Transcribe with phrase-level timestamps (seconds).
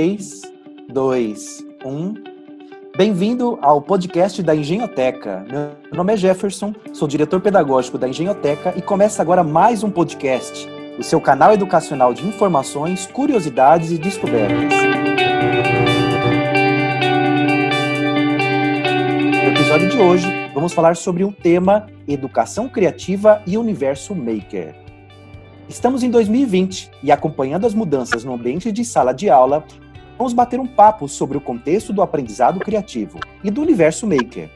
[0.00, 0.42] 3,
[0.90, 2.14] 2, 1.
[2.96, 5.44] Bem-vindo ao podcast da Engenhoteca.
[5.50, 10.68] Meu nome é Jefferson, sou diretor pedagógico da Engenhoteca e começa agora mais um podcast,
[10.96, 14.72] o seu canal educacional de informações, curiosidades e descobertas.
[19.32, 24.76] No episódio de hoje, vamos falar sobre o tema Educação Criativa e Universo Maker.
[25.68, 29.62] Estamos em 2020 e acompanhando as mudanças no ambiente de sala de aula,
[30.18, 34.50] vamos bater um papo sobre o contexto do aprendizado criativo e do universo maker.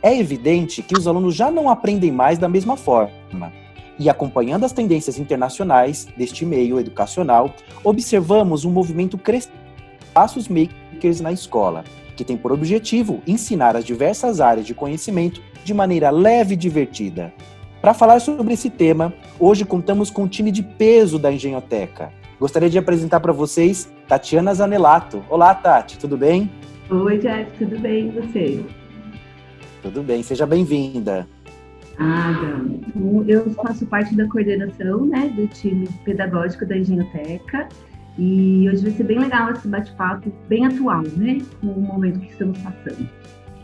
[0.00, 3.52] É evidente que os alunos já não aprendem mais da mesma forma.
[3.98, 9.52] E acompanhando as tendências internacionais deste meio educacional, observamos um movimento crescente
[9.98, 11.82] de passos makers na escola,
[12.16, 17.34] que tem por objetivo ensinar as diversas áreas de conhecimento de maneira leve e divertida.
[17.80, 22.12] Para falar sobre esse tema, hoje contamos com um time de peso da Engenhoteca.
[22.38, 25.24] Gostaria de apresentar para vocês Tatiana Zanelato.
[25.28, 26.48] Olá, Tati, tudo bem?
[26.88, 28.64] Oi, Jeff, tudo bem e você?
[29.82, 31.26] Tudo bem, seja bem-vinda.
[31.98, 32.60] Ah,
[33.26, 37.68] eu faço parte da coordenação né, do time pedagógico da Engenhoteca
[38.16, 42.30] e hoje vai ser bem legal esse bate-papo, bem atual, né, com o momento que
[42.30, 43.08] estamos passando.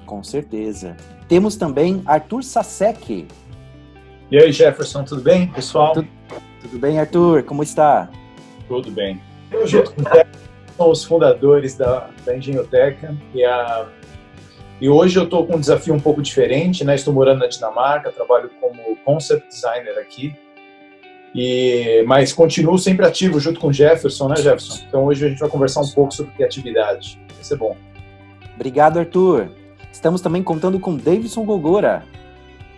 [0.04, 0.96] Com certeza.
[1.28, 3.28] Temos também Arthur Sasek.
[4.32, 5.92] E aí, Jefferson, tudo bem, pessoal?
[5.92, 6.08] Tudo,
[6.60, 7.44] tudo bem, Arthur?
[7.44, 8.10] Como está?
[8.68, 9.20] Tudo bem.
[9.50, 13.86] Eu, junto com o os fundadores da, da Engenhoteca e, a,
[14.80, 16.94] e hoje eu estou com um desafio um pouco diferente, né?
[16.94, 20.34] Estou morando na Dinamarca, trabalho como concept designer aqui,
[21.34, 24.84] e mas continuo sempre ativo junto com o Jefferson, né, Jefferson?
[24.88, 27.20] Então hoje a gente vai conversar um pouco sobre criatividade.
[27.34, 27.76] Vai ser bom.
[28.54, 29.48] Obrigado, Arthur.
[29.92, 32.04] Estamos também contando com Davidson Gogora.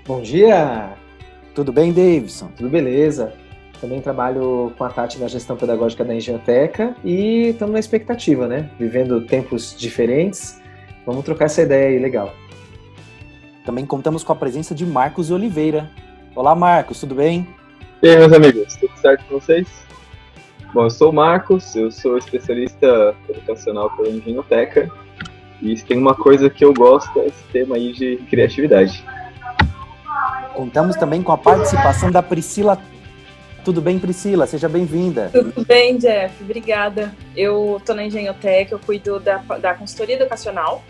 [0.06, 0.90] Bom dia!
[1.54, 2.48] Tudo bem, Davidson?
[2.56, 3.32] Tudo beleza.
[3.86, 8.68] Também trabalho com a Tati na gestão pedagógica da Engenhoteca e estamos na expectativa, né?
[8.80, 10.60] Vivendo tempos diferentes.
[11.06, 12.34] Vamos trocar essa ideia aí, legal.
[13.64, 15.88] Também contamos com a presença de Marcos Oliveira.
[16.34, 17.46] Olá, Marcos, tudo bem?
[18.02, 19.68] E aí, meus amigos, tudo certo com vocês?
[20.74, 24.90] Bom, eu sou o Marcos, eu sou especialista educacional pela Engenhoteca
[25.62, 29.04] e se tem uma coisa que eu gosto é esse tema aí de criatividade.
[30.54, 32.76] Contamos também com a participação da Priscila
[33.66, 34.46] tudo bem, Priscila?
[34.46, 35.28] Seja bem-vinda.
[35.32, 36.40] Tudo bem, Jeff.
[36.40, 37.12] Obrigada.
[37.36, 40.84] Eu estou na Engenhoteca, eu cuido da, da consultoria educacional.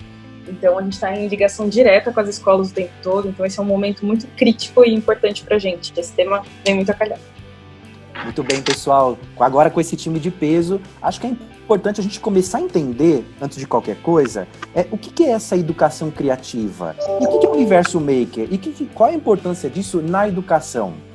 [0.47, 3.29] Então, a gente está em ligação direta com as escolas o tempo todo.
[3.29, 5.91] Então, esse é um momento muito crítico e importante para a gente.
[5.99, 7.19] Esse tema vem muito a calhar.
[8.23, 9.17] Muito bem, pessoal.
[9.41, 13.25] Agora, com esse time de peso, acho que é importante a gente começar a entender,
[13.41, 16.95] antes de qualquer coisa, é, o que, que é essa educação criativa?
[17.23, 18.49] E o que, que é o universo maker?
[18.51, 21.06] E que, qual a importância disso na educação?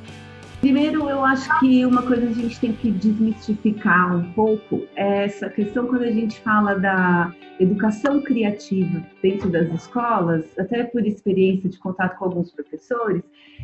[0.62, 5.50] Primeiro, eu acho que uma coisa a gente tem que desmistificar um pouco é essa
[5.50, 11.80] questão quando a gente fala da educação criativa dentro das escolas, até por experiência de
[11.80, 13.24] contato com alguns professores,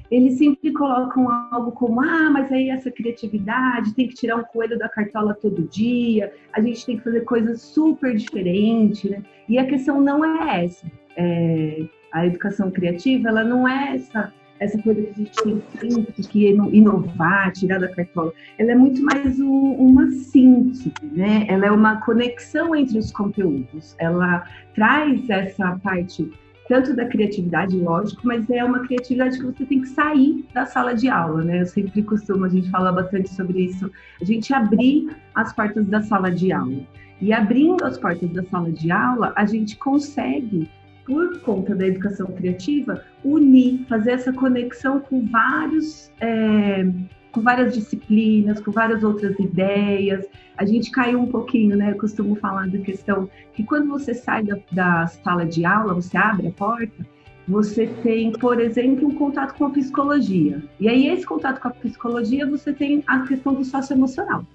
[0.10, 4.80] eles sempre colocam algo como: ah, mas aí essa criatividade tem que tirar um coelho
[4.80, 9.22] da cartola todo dia, a gente tem que fazer coisas super diferentes, né?
[9.48, 10.92] E a questão não é essa.
[11.16, 17.80] É, a educação criativa, ela não é essa essa coisa a gente que inovar, tirar
[17.80, 21.46] da cartola, ela é muito mais um, uma síntese, né?
[21.48, 23.96] Ela é uma conexão entre os conteúdos.
[24.00, 26.30] Ela traz essa parte
[26.68, 30.94] tanto da criatividade, lógico, mas é uma criatividade que você tem que sair da sala
[30.94, 31.62] de aula, né?
[31.62, 33.90] Eu sempre costumo, a gente fala bastante sobre isso,
[34.22, 36.82] a gente abrir as portas da sala de aula.
[37.22, 40.70] E abrindo as portas da sala de aula, a gente consegue
[41.08, 46.86] por conta da educação criativa, unir, fazer essa conexão com vários, é,
[47.32, 50.26] com várias disciplinas, com várias outras ideias.
[50.58, 51.92] A gente caiu um pouquinho, né?
[51.92, 56.18] Eu costumo falar da questão que quando você sai da, da sala de aula, você
[56.18, 57.06] abre a porta,
[57.48, 60.62] você tem, por exemplo, um contato com a psicologia.
[60.78, 64.46] E aí, esse contato com a psicologia, você tem a questão do socioemocional.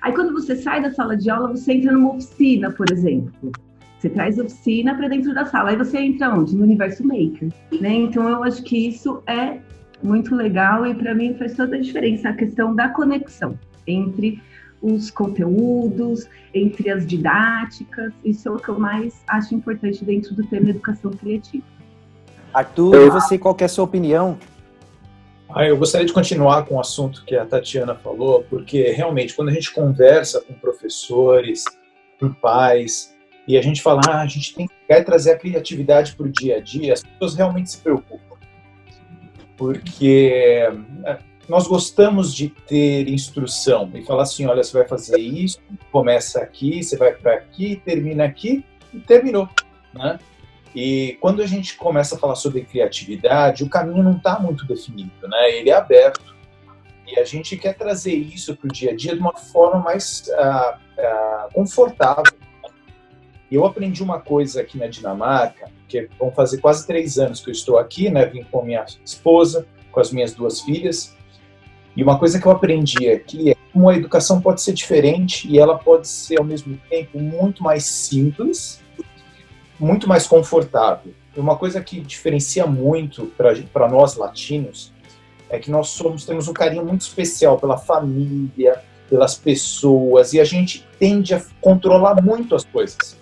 [0.00, 3.52] Aí, quando você sai da sala de aula, você entra numa oficina, por exemplo.
[3.98, 5.70] Você traz oficina para dentro da sala.
[5.70, 6.54] Aí você entra onde?
[6.54, 7.48] No universo maker.
[7.80, 7.94] Né?
[7.94, 9.58] Então eu acho que isso é
[10.02, 14.40] muito legal e para mim faz toda a diferença a questão da conexão entre
[14.80, 18.12] os conteúdos, entre as didáticas.
[18.24, 21.64] Isso é o que eu mais acho importante dentro do tema educação criativa.
[22.54, 24.38] Arthur, e você, qual é a sua opinião?
[25.50, 29.48] Ah, eu gostaria de continuar com o assunto que a Tatiana falou, porque realmente quando
[29.48, 31.64] a gente conversa com professores,
[32.20, 33.14] com pais,
[33.48, 36.58] e a gente fala, ah, a gente tem que trazer a criatividade para o dia
[36.58, 38.36] a dia, as pessoas realmente se preocupam.
[39.56, 40.62] Porque
[41.06, 41.18] é,
[41.48, 45.58] nós gostamos de ter instrução e falar assim, olha, você vai fazer isso,
[45.90, 48.62] começa aqui, você vai para aqui, termina aqui
[48.92, 49.48] e terminou,
[49.94, 50.18] né?
[50.74, 55.26] E quando a gente começa a falar sobre criatividade, o caminho não está muito definido,
[55.26, 55.56] né?
[55.56, 56.36] Ele é aberto.
[57.06, 60.28] E a gente quer trazer isso para o dia a dia de uma forma mais
[60.28, 62.37] uh, uh, confortável.
[63.50, 67.52] Eu aprendi uma coisa aqui na Dinamarca, que vão fazer quase três anos que eu
[67.52, 68.26] estou aqui, né?
[68.26, 71.16] Vim com minha esposa, com as minhas duas filhas.
[71.96, 75.58] E uma coisa que eu aprendi aqui é como a educação pode ser diferente e
[75.58, 78.82] ela pode ser, ao mesmo tempo, muito mais simples,
[79.80, 81.12] muito mais confortável.
[81.34, 83.32] E uma coisa que diferencia muito
[83.72, 84.92] para nós latinos
[85.48, 90.44] é que nós somos temos um carinho muito especial pela família, pelas pessoas, e a
[90.44, 93.16] gente tende a controlar muito as coisas.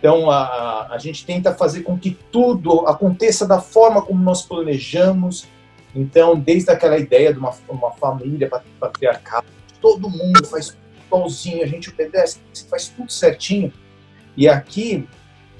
[0.00, 5.46] Então, a, a gente tenta fazer com que tudo aconteça da forma como nós planejamos.
[5.94, 8.50] Então, desde aquela ideia de uma, uma família
[8.80, 9.44] patriarcal,
[9.78, 10.74] todo mundo faz
[11.06, 13.70] igualzinho, a gente obedece, faz tudo certinho.
[14.34, 15.06] E aqui,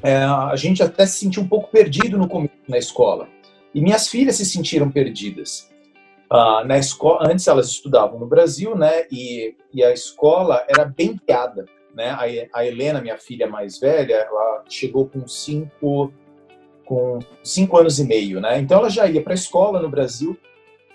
[0.03, 3.29] é, a gente até se sentiu um pouco perdido no começo na escola.
[3.75, 5.69] E minhas filhas se sentiram perdidas.
[6.33, 9.05] Uh, na escola, antes elas estudavam no Brasil, né?
[9.11, 12.17] E, e a escola era bem piada, né?
[12.53, 16.13] A, Helena, minha filha mais velha, ela chegou com cinco,
[16.85, 18.59] com cinco anos e meio, né?
[18.59, 20.39] Então ela já ia para a escola no Brasil.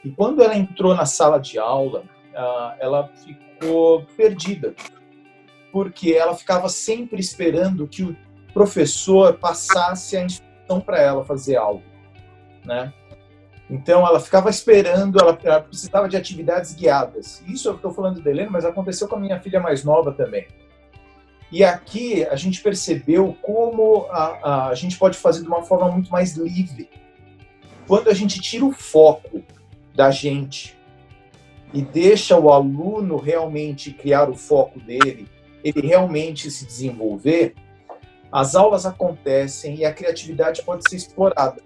[0.03, 2.03] E quando ela entrou na sala de aula,
[2.79, 4.75] ela ficou perdida,
[5.71, 8.15] porque ela ficava sempre esperando que o
[8.53, 11.95] professor passasse a instrução para ela fazer algo
[12.65, 12.91] né?
[13.69, 17.43] Então ela ficava esperando, ela, precisava de atividades guiadas.
[17.47, 20.47] Isso eu estou falando de Helena, mas aconteceu com a minha filha mais nova também.
[21.55, 25.89] E aqui a gente percebeu como a, a, a gente pode fazer de uma forma
[25.89, 26.89] muito mais livre.
[27.87, 29.41] Quando a gente tira o foco
[29.95, 30.77] da gente
[31.73, 35.29] e deixa o aluno realmente criar o foco dele,
[35.63, 37.55] ele realmente se desenvolver,
[38.29, 41.63] as aulas acontecem e a criatividade pode ser explorada.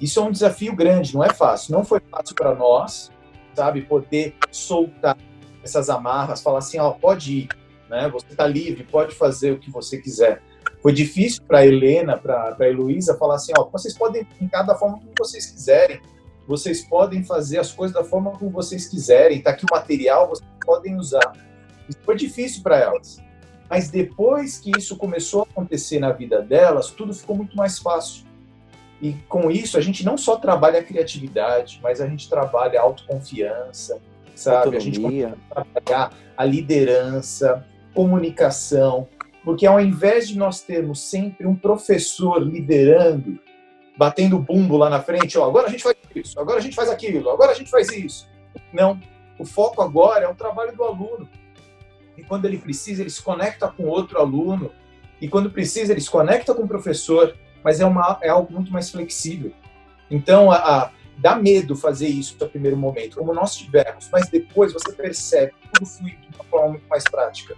[0.00, 1.72] Isso é um desafio grande, não é fácil.
[1.72, 3.10] Não foi fácil para nós,
[3.52, 5.18] sabe, poder soltar
[5.60, 7.48] essas amarras, falar assim, ó, pode ir,
[7.92, 8.08] né?
[8.08, 10.42] Você está livre, pode fazer o que você quiser.
[10.80, 14.98] Foi difícil para Helena, para a Heloísa falar assim, ó, vocês podem brincar da forma
[14.98, 16.00] como vocês quiserem.
[16.48, 19.42] Vocês podem fazer as coisas da forma como vocês quiserem.
[19.42, 21.36] Tá aqui o material, vocês podem usar.
[21.86, 23.20] Isso foi difícil para elas.
[23.68, 28.24] Mas depois que isso começou a acontecer na vida delas, tudo ficou muito mais fácil.
[29.00, 32.82] E com isso, a gente não só trabalha a criatividade, mas a gente trabalha a
[32.82, 34.00] autoconfiança,
[34.34, 34.76] sabe?
[34.76, 35.26] Autonomia.
[35.26, 39.08] A gente trabalhar a liderança, comunicação,
[39.44, 43.38] porque ao invés de nós termos sempre um professor liderando,
[43.96, 46.88] batendo bumbo lá na frente, ó, agora a gente faz isso, agora a gente faz
[46.88, 48.28] aquilo, agora a gente faz isso.
[48.72, 49.00] Não,
[49.38, 51.28] o foco agora é o trabalho do aluno.
[52.16, 54.70] E quando ele precisa, ele se conecta com outro aluno.
[55.20, 58.72] E quando precisa, ele se conecta com o professor mas é, uma, é algo muito
[58.72, 59.52] mais flexível.
[60.10, 64.72] Então, a, a, dá medo fazer isso no primeiro momento, como nós tivemos, mas depois
[64.72, 67.56] você percebe tudo flui de uma forma muito mais prática.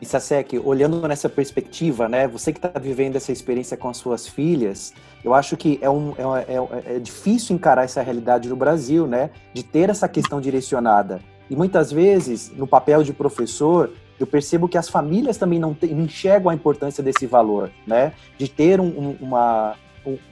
[0.00, 4.28] E Sasek, olhando nessa perspectiva, né, você que está vivendo essa experiência com as suas
[4.28, 4.92] filhas,
[5.24, 9.30] eu acho que é, um, é, é, é, difícil encarar essa realidade no Brasil, né,
[9.54, 11.20] de ter essa questão direcionada.
[11.48, 15.86] E muitas vezes, no papel de professor, eu percebo que as famílias também não, te,
[15.86, 18.12] não enxergam a importância desse valor, né?
[18.38, 19.76] De ter um, uma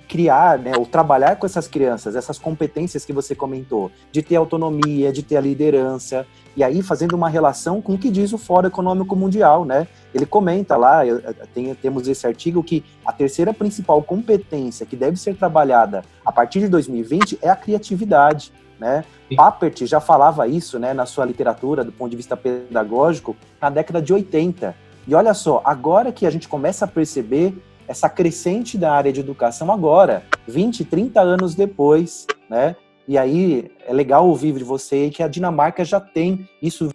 [0.09, 5.13] criar, né, ou trabalhar com essas crianças, essas competências que você comentou, de ter autonomia,
[5.13, 6.27] de ter a liderança,
[6.57, 9.89] e aí fazendo uma relação com o que diz o Fórum Econômico Mundial, né?
[10.15, 11.21] Ele comenta lá, eu,
[11.53, 16.61] tem, temos esse artigo que a terceira principal competência que deve ser trabalhada a partir
[16.61, 19.05] de 2020 é a criatividade né?
[19.37, 24.01] Papert já falava isso né, na sua literatura, do ponto de vista pedagógico, na década
[24.03, 24.75] de 80.
[25.07, 27.55] E olha só, agora que a gente começa a perceber
[27.87, 32.77] essa crescente da área de educação agora, 20, 30 anos depois, né?
[33.07, 36.91] E aí é legal ouvir de você que a Dinamarca já tem isso,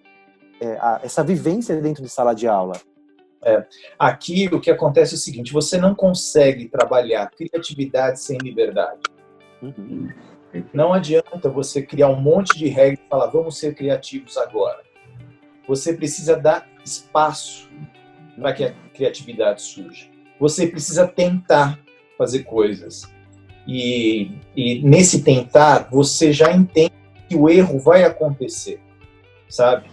[0.60, 2.74] é, essa vivência dentro de sala de aula.
[3.42, 3.66] É,
[3.98, 9.02] aqui o que acontece é o seguinte: você não consegue trabalhar criatividade sem liberdade.
[9.62, 10.10] Uhum.
[10.74, 14.82] Não adianta você criar um monte de regras e falar, vamos ser criativos agora.
[15.68, 17.70] Você precisa dar espaço
[18.36, 20.08] para que a criatividade surja.
[20.40, 21.80] Você precisa tentar
[22.18, 23.10] fazer coisas.
[23.68, 26.94] E, e nesse tentar, você já entende
[27.28, 28.80] que o erro vai acontecer,
[29.48, 29.88] sabe?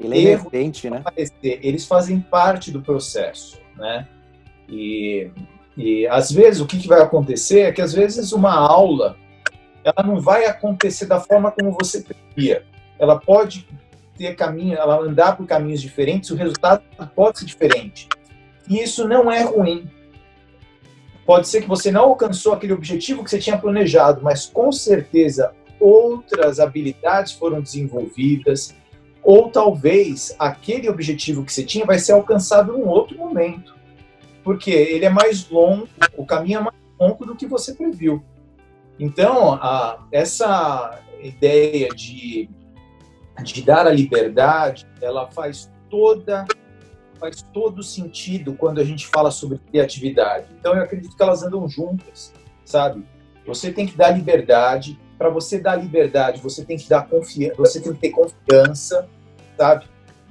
[0.00, 0.50] Ele é erro
[0.90, 1.02] né?
[1.42, 4.08] Eles fazem parte do processo, né?
[4.68, 5.30] E,
[5.76, 9.16] e às vezes o que, que vai acontecer é que às vezes uma aula
[9.84, 12.64] ela não vai acontecer da forma como você previa.
[12.98, 13.66] Ela pode
[14.16, 16.82] ter caminho, ela andar por caminhos diferentes, o resultado
[17.14, 18.08] pode ser diferente.
[18.68, 19.90] E isso não é ruim.
[21.24, 25.52] Pode ser que você não alcançou aquele objetivo que você tinha planejado, mas com certeza
[25.78, 28.74] outras habilidades foram desenvolvidas,
[29.22, 33.74] ou talvez aquele objetivo que você tinha vai ser alcançado em um outro momento.
[34.42, 38.22] Porque ele é mais longo, o caminho é mais longo do que você previu.
[38.98, 42.50] Então, a, essa ideia de,
[43.42, 46.44] de dar a liberdade, ela faz toda
[47.22, 50.46] faz todo sentido quando a gente fala sobre criatividade.
[50.58, 52.32] Então, eu acredito que elas andam juntas,
[52.64, 53.04] sabe?
[53.46, 54.98] Você tem que dar liberdade.
[55.16, 59.08] Para você dar liberdade, você tem que dar confiança, você tem que ter confiança,
[59.56, 59.86] sabe?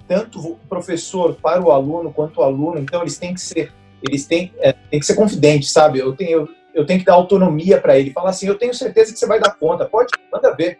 [0.05, 2.77] Tanto o professor para o aluno quanto o aluno.
[2.77, 3.71] Então, eles têm que ser,
[4.03, 6.00] eles têm, é, têm que ser confidentes, sabe?
[6.00, 8.12] Eu tenho, eu tenho que dar autonomia para ele.
[8.12, 9.86] Falar assim, eu tenho certeza que você vai dar conta.
[9.86, 10.77] Pode, manda ver.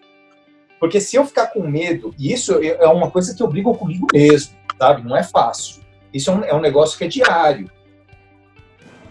[0.78, 4.08] Porque se eu ficar com medo, e isso é uma coisa que eu brigo comigo
[4.12, 5.08] mesmo, sabe?
[5.08, 5.81] Não é fácil.
[6.14, 7.70] Isso é um, é um negócio que é diário.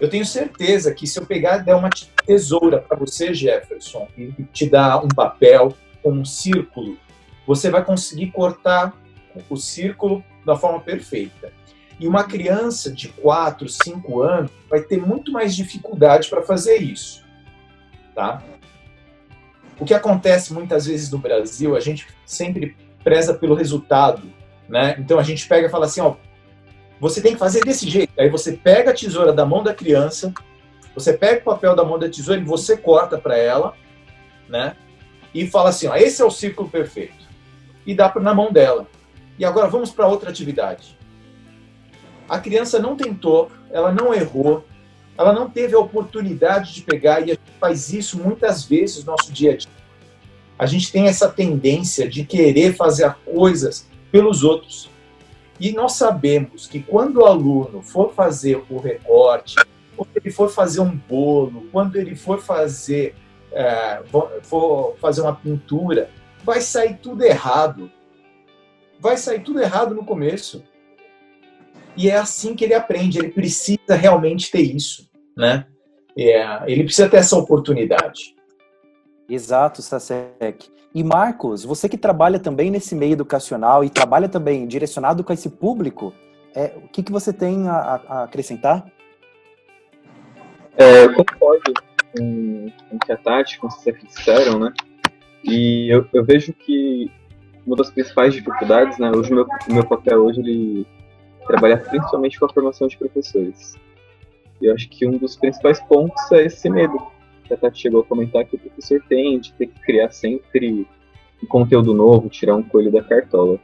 [0.00, 1.90] Eu tenho certeza que se eu pegar der uma
[2.24, 6.96] tesoura para você, Jefferson, e te dar um papel com um círculo,
[7.46, 8.94] você vai conseguir cortar
[9.48, 11.52] o círculo da forma perfeita.
[11.98, 17.22] E uma criança de 4, 5 anos vai ter muito mais dificuldade para fazer isso.
[18.14, 18.42] Tá?
[19.78, 24.22] O que acontece muitas vezes no Brasil, a gente sempre preza pelo resultado.
[24.66, 24.96] Né?
[24.98, 26.16] Então a gente pega e fala assim: ó,
[27.00, 28.12] você tem que fazer desse jeito.
[28.18, 30.32] Aí você pega a tesoura da mão da criança,
[30.94, 33.74] você pega o papel da mão da tesoura e você corta para ela,
[34.48, 34.76] né?
[35.32, 37.28] E fala assim, ó, esse é o círculo perfeito.
[37.86, 38.86] E dá na mão dela.
[39.38, 40.98] E agora vamos para outra atividade.
[42.28, 44.64] A criança não tentou, ela não errou,
[45.16, 49.12] ela não teve a oportunidade de pegar e a gente faz isso muitas vezes no
[49.12, 49.70] nosso dia a dia.
[50.58, 54.90] A gente tem essa tendência de querer fazer as coisas pelos outros.
[55.60, 59.56] E nós sabemos que quando o aluno for fazer o recorte,
[59.94, 63.14] quando ele for fazer um bolo, quando ele for fazer,
[63.52, 64.02] é,
[64.42, 66.08] for fazer uma pintura,
[66.42, 67.90] vai sair tudo errado.
[68.98, 70.64] Vai sair tudo errado no começo.
[71.94, 73.18] E é assim que ele aprende.
[73.18, 75.66] Ele precisa realmente ter isso, né?
[76.16, 78.34] É, ele precisa ter essa oportunidade.
[79.30, 80.68] Exato, Sasek.
[80.92, 85.48] E Marcos, você que trabalha também nesse meio educacional e trabalha também direcionado com esse
[85.48, 86.12] público,
[86.52, 88.84] é, o que, que você tem a, a acrescentar?
[90.76, 91.72] É, eu concordo
[92.12, 94.72] com, com o que a Tati, com o que disseram, né?
[95.44, 97.08] E eu, eu, vejo que
[97.64, 99.12] uma das principais dificuldades, né?
[99.14, 100.86] Hoje o meu, meu papel hoje ele
[101.46, 103.76] trabalha principalmente com a formação de professores.
[104.60, 106.98] E eu acho que um dos principais pontos é esse medo
[107.50, 110.86] que a Tati chegou a comentar que o professor tem de ter que criar sempre
[111.42, 113.58] um conteúdo novo, tirar um coelho da cartola.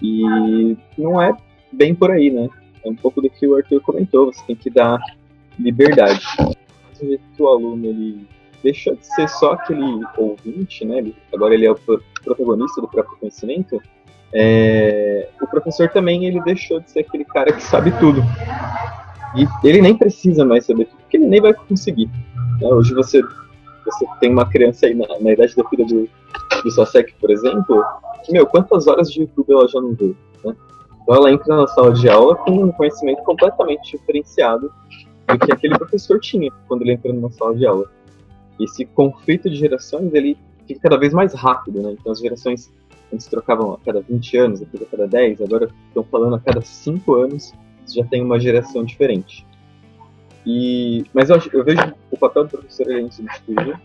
[0.00, 1.36] E não é
[1.70, 2.48] bem por aí, né?
[2.84, 4.98] É um pouco do que o Arthur comentou, você tem que dar
[5.58, 6.24] liberdade.
[6.98, 8.26] Jeito o aluno ele
[8.62, 10.98] deixou de ser só aquele ouvinte, né?
[10.98, 11.74] Ele, agora ele é o
[12.24, 13.80] protagonista do próprio conhecimento.
[14.32, 18.22] É, o professor também ele deixou de ser aquele cara que sabe tudo.
[19.34, 22.10] E ele nem precisa mais saber tudo, porque ele nem vai conseguir.
[22.60, 22.68] Né?
[22.68, 23.22] Hoje você,
[23.84, 26.08] você tem uma criança aí na, na idade da filha do,
[26.62, 27.84] do Sosek, por exemplo,
[28.24, 30.54] que, meu, quantas horas de YouTube ela já não viu, né?
[31.02, 34.72] Então ela entra na sala de aula com um conhecimento completamente diferenciado
[35.26, 37.90] do que aquele professor tinha quando ele entrou numa sala de aula.
[38.60, 41.96] Esse conflito de gerações, ele fica cada vez mais rápido, né?
[41.98, 42.72] Então as gerações
[43.12, 46.62] antes trocavam a cada 20 anos, depois a cada 10, agora estão falando a cada
[46.62, 47.52] 5 anos,
[47.86, 49.46] já tem uma geração diferente.
[50.44, 53.76] E, mas eu, eu vejo o papel do professor ele é insubstituível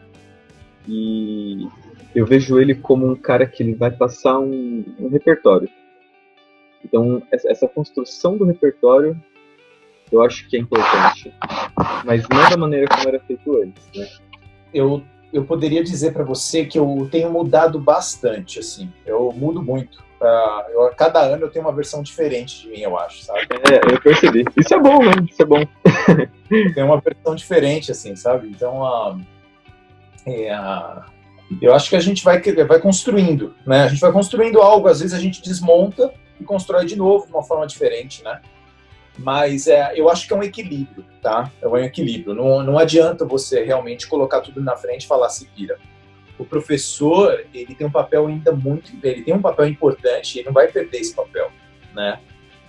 [0.87, 1.67] e
[2.15, 5.69] eu vejo ele como um cara que ele vai passar um, um repertório.
[6.83, 9.19] Então essa, essa, construção do repertório
[10.11, 11.33] eu acho que é importante,
[12.05, 14.07] mas não da maneira como era feito antes, né?
[14.73, 18.91] Eu eu poderia dizer para você que eu tenho mudado bastante, assim.
[19.05, 20.03] Eu mudo muito.
[20.19, 23.41] Eu, cada ano eu tenho uma versão diferente de mim, eu acho, sabe?
[23.71, 24.43] É, eu percebi.
[24.57, 25.11] Isso é bom, né?
[25.29, 25.63] Isso é bom.
[26.73, 28.47] tem uma versão diferente, assim, sabe?
[28.47, 29.21] Então, uh,
[30.25, 31.03] é, uh,
[31.61, 33.83] eu acho que a gente vai, vai construindo, né?
[33.83, 37.31] A gente vai construindo algo, às vezes a gente desmonta e constrói de novo de
[37.31, 38.41] uma forma diferente, né?
[39.19, 41.51] Mas é, eu acho que é um equilíbrio, tá?
[41.61, 42.33] É um equilíbrio.
[42.33, 45.77] Não, não adianta você realmente colocar tudo na frente e falar se vira
[46.37, 50.53] o professor ele tem um papel ainda muito ele tem um papel importante ele não
[50.53, 51.51] vai perder esse papel
[51.93, 52.19] né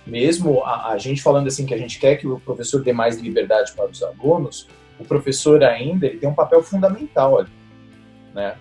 [0.05, 3.17] mesmo a, a, gente falando assim que a gente quer que o professor dê mais
[3.17, 7.59] liberdade para os alunos o professor ainda ele tem um papel fundamental ali
[8.33, 8.55] né?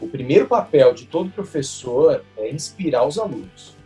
[0.00, 3.76] O primeiro papel de todo professor é inspirar os alunos,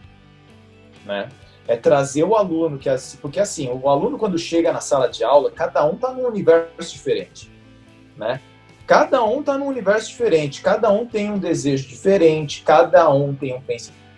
[1.05, 1.29] né?
[1.67, 2.89] É trazer o aluno que
[3.21, 6.93] porque assim, o aluno quando chega na sala de aula, cada um está num universo
[6.93, 7.51] diferente,
[8.17, 8.41] né?
[8.87, 13.55] Cada um está num universo diferente, cada um tem um desejo diferente, cada um tem
[13.55, 13.63] um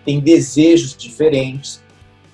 [0.05, 1.83] tem desejos diferentes.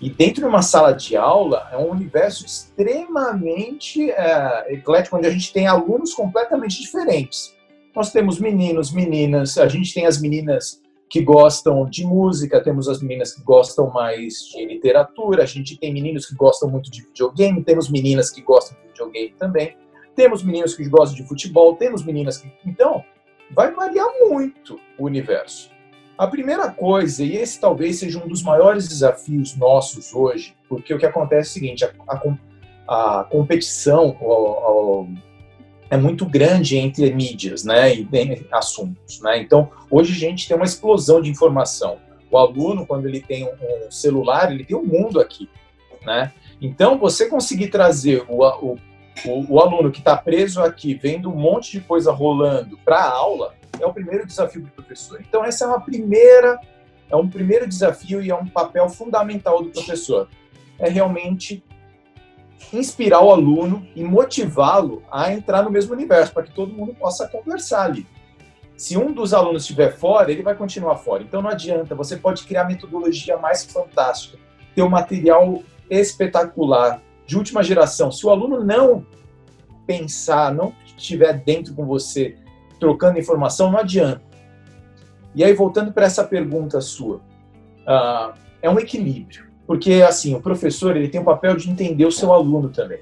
[0.00, 5.30] E dentro de uma sala de aula é um universo extremamente é, eclético, onde a
[5.30, 7.54] gente tem alunos completamente diferentes.
[7.94, 13.02] Nós temos meninos, meninas, a gente tem as meninas que gostam de música, temos as
[13.02, 17.64] meninas que gostam mais de literatura, a gente tem meninos que gostam muito de videogame,
[17.64, 19.76] temos meninas que gostam de videogame também,
[20.14, 22.50] temos meninos que gostam de futebol, temos meninas que.
[22.66, 23.04] Então,
[23.50, 25.70] vai variar muito o universo.
[26.16, 30.98] A primeira coisa, e esse talvez seja um dos maiores desafios nossos hoje, porque o
[30.98, 31.90] que acontece é o seguinte: a,
[32.86, 34.16] a, a competição,
[35.90, 38.06] é muito grande entre mídias, né, e
[38.52, 39.40] assuntos, né?
[39.40, 41.98] Então, hoje a gente tem uma explosão de informação.
[42.30, 45.48] O aluno, quando ele tem um celular, ele tem um mundo aqui,
[46.06, 46.32] né?
[46.60, 48.78] Então, você conseguir trazer o, o,
[49.24, 53.10] o, o aluno que está preso aqui, vendo um monte de coisa rolando para a
[53.10, 55.20] aula, é o primeiro desafio do professor.
[55.20, 56.58] Então, essa é uma primeira,
[57.08, 60.28] é um primeiro desafio e é um papel fundamental do professor.
[60.78, 61.62] É realmente
[62.72, 67.26] inspirar o aluno e motivá-lo a entrar no mesmo universo, para que todo mundo possa
[67.26, 68.06] conversar ali.
[68.76, 71.22] Se um dos alunos estiver fora, ele vai continuar fora.
[71.22, 74.38] Então não adianta, você pode criar metodologia mais fantástica,
[74.74, 78.10] ter um material espetacular, de última geração.
[78.10, 79.06] Se o aluno não
[79.86, 82.36] pensar, não estiver dentro com você,
[82.80, 84.20] trocando informação, não adianta.
[85.32, 87.18] E aí, voltando para essa pergunta sua,
[87.86, 89.46] uh, é um equilíbrio.
[89.64, 92.98] Porque, assim, o professor ele tem o papel de entender o seu aluno também.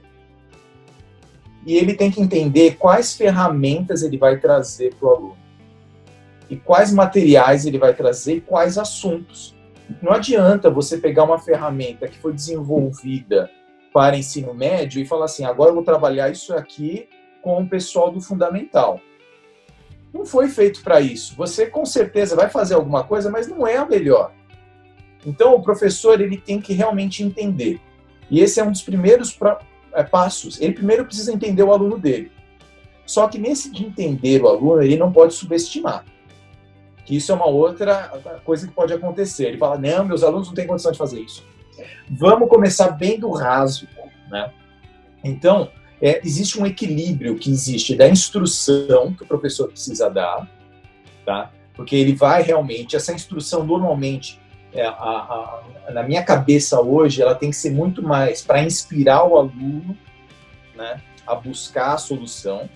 [1.64, 5.36] E ele tem que entender quais ferramentas ele vai trazer para o aluno.
[6.50, 9.56] E quais materiais ele vai trazer e quais assuntos.
[10.02, 13.50] Não adianta você pegar uma ferramenta que foi desenvolvida
[13.98, 17.08] para ensino médio e falar assim: agora eu vou trabalhar isso aqui
[17.42, 19.00] com o pessoal do fundamental.
[20.14, 21.34] Não foi feito para isso.
[21.34, 24.32] Você com certeza vai fazer alguma coisa, mas não é a melhor.
[25.26, 27.80] Então, o professor ele tem que realmente entender.
[28.30, 29.58] E esse é um dos primeiros pra,
[29.92, 30.60] é, passos.
[30.60, 32.30] Ele primeiro precisa entender o aluno dele.
[33.04, 36.04] Só que nesse de entender o aluno, ele não pode subestimar.
[37.04, 39.48] Que isso é uma outra coisa que pode acontecer.
[39.48, 41.44] Ele fala: não, meus alunos não têm condição de fazer isso.
[42.08, 43.86] Vamos começar bem do raso.
[44.30, 44.50] Né?
[45.22, 50.48] Então, é, existe um equilíbrio que existe da instrução que o professor precisa dar,
[51.24, 51.50] tá?
[51.74, 54.40] porque ele vai realmente, essa instrução normalmente
[54.72, 55.62] é, a, a,
[55.92, 59.96] na minha cabeça hoje, ela tem que ser muito mais para inspirar o aluno
[60.74, 62.68] né, a buscar a solução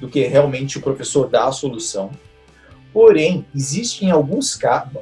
[0.00, 2.10] do que realmente o professor dar a solução.
[2.92, 4.92] Porém, existem alguns casos,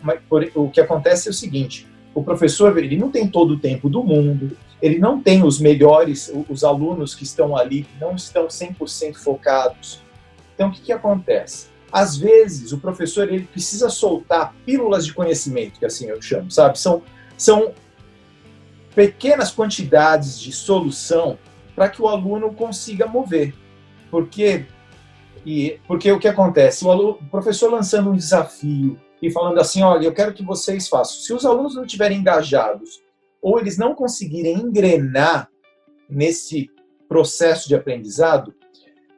[0.54, 4.02] o que acontece é o seguinte, o professor ele não tem todo o tempo do
[4.02, 10.00] mundo, ele não tem os melhores, os alunos que estão ali, não estão 100% focados.
[10.54, 11.70] Então, o que, que acontece?
[11.92, 16.78] às vezes o professor ele precisa soltar pílulas de conhecimento, que assim eu chamo, sabe?
[16.78, 17.02] São,
[17.36, 17.72] são
[18.94, 21.38] pequenas quantidades de solução
[21.74, 23.54] para que o aluno consiga mover.
[24.10, 24.66] Porque,
[25.44, 26.84] e, porque o que acontece?
[26.84, 30.88] O, aluno, o professor lançando um desafio e falando assim: olha, eu quero que vocês
[30.88, 31.20] façam.
[31.20, 33.02] Se os alunos não estiverem engajados
[33.42, 35.50] ou eles não conseguirem engrenar
[36.08, 36.70] nesse
[37.08, 38.54] processo de aprendizado,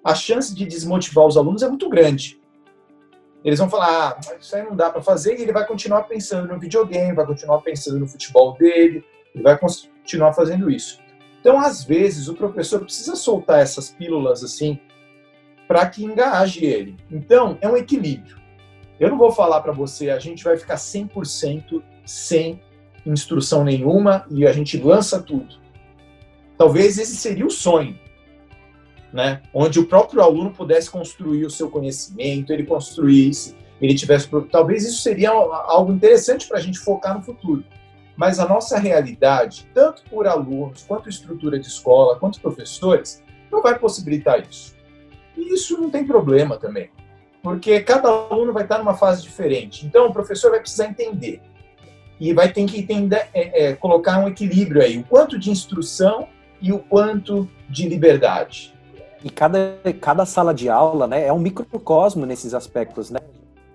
[0.05, 2.41] a chance de desmotivar os alunos é muito grande
[3.45, 6.47] eles vão falar, ah, isso aí não dá para fazer, e ele vai continuar pensando
[6.47, 11.01] no videogame, vai continuar pensando no futebol dele, ele vai continuar fazendo isso.
[11.41, 14.79] Então, às vezes, o professor precisa soltar essas pílulas assim
[15.67, 16.97] para que engaje ele.
[17.11, 18.41] Então, é um equilíbrio.
[19.03, 22.63] Eu não vou falar para você, a gente vai ficar 100% sem
[23.05, 25.57] instrução nenhuma e a gente lança tudo.
[26.57, 27.99] Talvez esse seria o sonho,
[29.13, 29.43] né?
[29.53, 34.29] onde o próprio aluno pudesse construir o seu conhecimento, ele construísse, ele tivesse.
[34.53, 37.65] Talvez isso seria algo interessante para a gente focar no futuro.
[38.17, 43.77] Mas a nossa realidade, tanto por alunos, quanto estrutura de escola, quanto professores, não vai
[43.77, 44.77] possibilitar isso.
[45.37, 46.89] E isso não tem problema também,
[47.43, 49.85] porque cada aluno vai estar numa fase diferente.
[49.85, 51.41] Então, o professor vai precisar entender
[52.21, 56.29] e vai ter que entender, é, é, colocar um equilíbrio aí, o quanto de instrução
[56.61, 58.73] e o quanto de liberdade.
[59.25, 63.19] E cada, cada sala de aula né, é um microcosmo nesses aspectos, né?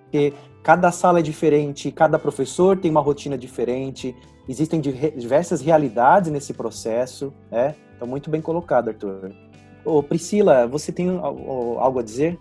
[0.04, 4.16] Porque cada sala é diferente, cada professor tem uma rotina diferente,
[4.48, 7.76] existem diversas realidades nesse processo, né?
[7.96, 9.32] Então, muito bem colocado, Arthur.
[9.84, 12.38] Ô, Priscila, você tem algo a dizer?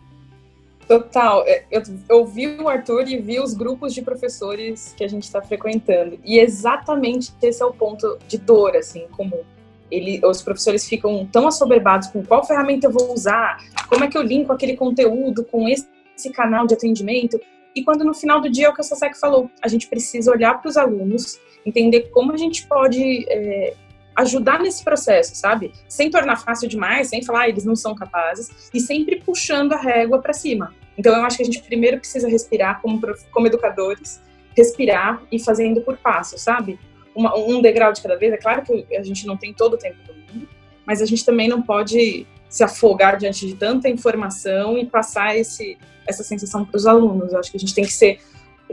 [0.87, 1.44] Total.
[1.46, 5.25] É, eu, eu vi o Arthur e vi os grupos de professores que a gente
[5.25, 6.18] está frequentando.
[6.25, 9.42] E exatamente esse é o ponto de dor, assim, comum.
[9.90, 14.18] Ele, os professores ficam tão assoberbados com qual ferramenta eu vou usar, como é que
[14.18, 17.40] eu linko aquele conteúdo com esse, esse canal de atendimento.
[17.75, 20.31] E quando no final do dia é o que a Sasek falou, a gente precisa
[20.31, 23.75] olhar para os alunos, entender como a gente pode é,
[24.16, 25.72] ajudar nesse processo, sabe?
[25.88, 29.76] Sem tornar fácil demais, sem falar ah, eles não são capazes, e sempre puxando a
[29.76, 30.74] régua para cima.
[30.96, 32.98] Então eu acho que a gente primeiro precisa respirar como,
[33.31, 34.22] como educadores,
[34.57, 36.79] respirar e fazendo por passo, sabe?
[37.14, 38.33] Uma, um degrau de cada vez.
[38.33, 40.48] É claro que a gente não tem todo o tempo do mundo,
[40.87, 45.76] mas a gente também não pode se afogar diante de tanta informação e passar esse,
[46.07, 47.33] essa sensação para os alunos.
[47.33, 48.18] Eu acho que a gente tem que ser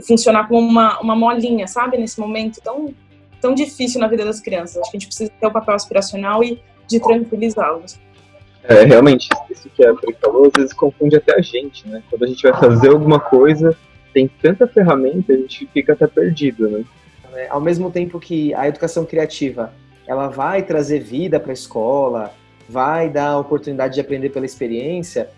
[0.06, 1.98] funcionar como uma, uma molinha, sabe?
[1.98, 2.94] Nesse momento tão
[3.44, 4.78] tão difícil na vida das crianças.
[4.78, 7.98] Acho que a gente precisa ter o um papel aspiracional e de tranquilizá-los.
[8.62, 12.02] É, realmente, isso que a Fred falou, às vezes confunde até a gente, né?
[12.08, 13.76] Quando a gente vai fazer alguma coisa,
[14.14, 16.84] tem tanta ferramenta, a gente fica até perdido, né?
[17.34, 19.74] É, ao mesmo tempo que a educação criativa,
[20.06, 22.32] ela vai trazer vida para a escola,
[22.66, 25.28] vai dar a oportunidade de aprender pela experiência,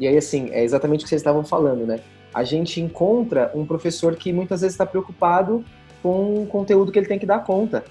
[0.00, 2.00] e aí, assim, é exatamente o que vocês estavam falando, né?
[2.34, 5.64] A gente encontra um professor que muitas vezes está preocupado
[6.02, 7.84] com o conteúdo que ele tem que dar conta.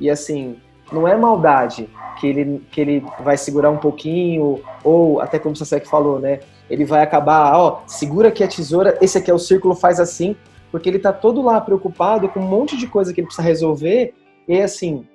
[0.00, 0.56] E assim,
[0.92, 1.88] não é maldade
[2.18, 6.40] que ele, que ele vai segurar um pouquinho, ou até como o Sasek falou, né?
[6.68, 10.36] Ele vai acabar, ó, segura aqui a tesoura, esse aqui é o círculo, faz assim,
[10.70, 14.14] porque ele tá todo lá preocupado com um monte de coisa que ele precisa resolver,
[14.48, 15.06] e assim,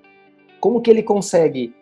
[0.60, 1.74] como que ele consegue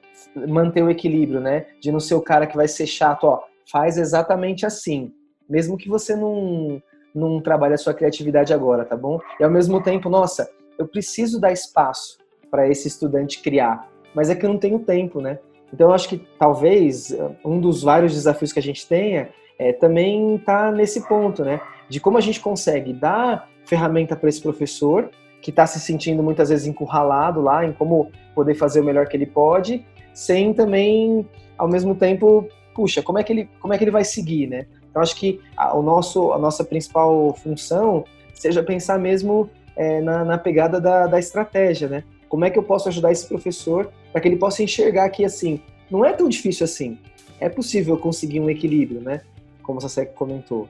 [0.48, 1.68] manter o equilíbrio, né?
[1.80, 3.42] De não ser o cara que vai ser chato, ó,
[3.72, 5.12] faz exatamente assim.
[5.50, 6.82] Mesmo que você não,
[7.18, 9.20] não trabalhe a sua criatividade agora, tá bom?
[9.40, 14.36] E ao mesmo tempo, nossa, eu preciso dar espaço para esse estudante criar, mas é
[14.36, 15.40] que eu não tenho tempo, né?
[15.74, 20.38] Então eu acho que talvez um dos vários desafios que a gente tenha é também
[20.46, 21.60] tá nesse ponto, né?
[21.90, 25.10] De como a gente consegue dar ferramenta para esse professor
[25.42, 29.18] que está se sentindo muitas vezes encurralado lá em como poder fazer o melhor que
[29.18, 31.28] ele pode, sem também
[31.58, 34.68] ao mesmo tempo, puxa, como é que ele como é que ele vai seguir, né?
[34.98, 40.26] Então acho que a, o nosso, a nossa principal função seja pensar mesmo é, na,
[40.26, 42.04] na, pegada da, da estratégia, né?
[42.28, 45.62] Como é que eu posso ajudar esse professor para que ele possa enxergar que assim
[45.92, 46.98] não é tão difícil assim,
[47.40, 49.22] é possível conseguir um equilíbrio, né?
[49.62, 50.68] Como a Sasek comentou.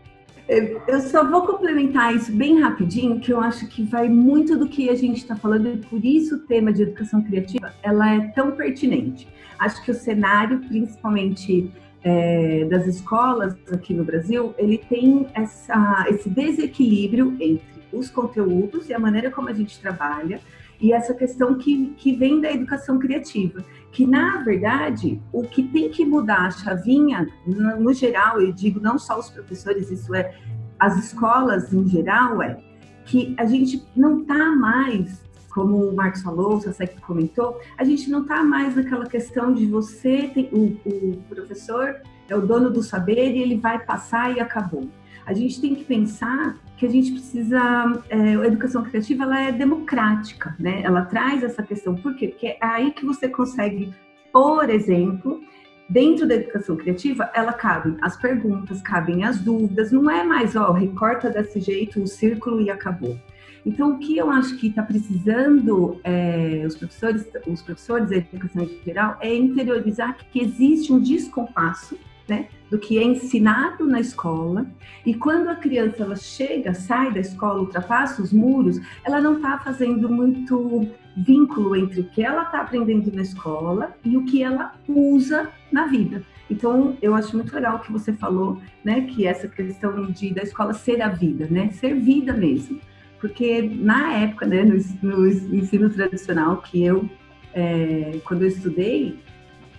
[0.49, 4.89] Eu só vou complementar isso bem rapidinho, que eu acho que vai muito do que
[4.89, 8.51] a gente está falando e por isso o tema de educação criativa ela é tão
[8.51, 9.25] pertinente.
[9.57, 11.71] Acho que o cenário, principalmente
[12.03, 18.93] é, das escolas aqui no Brasil, ele tem essa, esse desequilíbrio entre os conteúdos e
[18.93, 20.39] a maneira como a gente trabalha
[20.79, 25.89] e essa questão que, que vem da educação criativa, que na verdade o que tem
[25.89, 30.35] que mudar a chavinha, no, geral, eu digo não só os professores, isso é
[30.79, 32.59] as escolas em geral, é
[33.05, 35.26] que a gente não está mais
[35.57, 39.65] como o Marcos falou, o Sasek comentou, a gente não está mais naquela questão de
[39.65, 41.95] você, tem, o, o professor
[42.29, 44.87] é o dono do saber e ele vai passar e acabou.
[45.25, 47.59] A gente tem que pensar que a gente precisa,
[48.07, 50.83] é, a educação criativa ela é democrática, né?
[50.83, 52.27] Ela traz essa questão, por quê?
[52.27, 53.91] Porque é aí que você consegue,
[54.31, 55.41] por exemplo,
[55.89, 60.71] dentro da educação criativa, ela cabe as perguntas, cabem as dúvidas, não é mais, ó,
[60.71, 63.17] recorta desse jeito o círculo e acabou.
[63.67, 68.63] Então, o que eu acho que está precisando é, os professores, os professores da educação
[68.63, 71.97] em geral, é interiorizar que existe um descompasso
[72.29, 74.65] né, do que é ensinado na escola.
[75.05, 79.59] E quando a criança ela chega, sai da escola, ultrapassa os muros, ela não está
[79.59, 84.75] fazendo muito vínculo entre o que ela está aprendendo na escola e o que ela
[84.87, 86.23] usa na vida.
[86.49, 90.43] Então, eu acho muito legal o que você falou, né, que essa questão de da
[90.43, 92.79] escola ser a vida, né, ser vida mesmo
[93.19, 97.09] porque na época, né, no, no ensino tradicional que eu,
[97.53, 99.19] é, quando eu estudei,